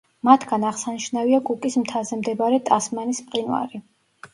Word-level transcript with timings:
მათგან 0.27 0.65
აღსანიშნავია 0.69 1.41
კუკის 1.51 1.79
მთაზე 1.85 2.21
მდებარე 2.25 2.61
ტასმანის 2.73 3.25
მყინვარი. 3.29 3.89